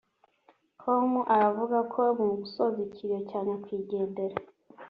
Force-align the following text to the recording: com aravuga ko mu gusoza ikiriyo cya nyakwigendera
com 0.81 1.11
aravuga 1.35 1.77
ko 1.93 2.01
mu 2.19 2.25
gusoza 2.41 2.77
ikiriyo 2.87 3.19
cya 3.29 3.39
nyakwigendera 3.45 4.35